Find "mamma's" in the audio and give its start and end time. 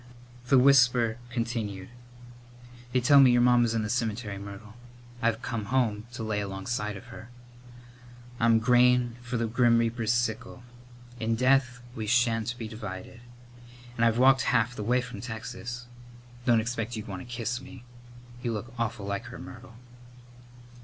3.43-3.75